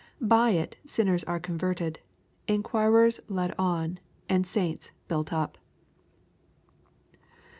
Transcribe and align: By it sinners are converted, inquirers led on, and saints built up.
By 0.19 0.49
it 0.49 0.77
sinners 0.83 1.23
are 1.25 1.39
converted, 1.39 1.99
inquirers 2.47 3.19
led 3.29 3.53
on, 3.59 3.99
and 4.27 4.47
saints 4.47 4.89
built 5.07 5.31
up. 5.31 5.59